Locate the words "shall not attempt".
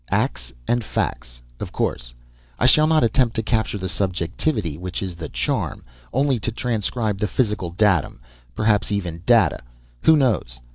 2.65-3.35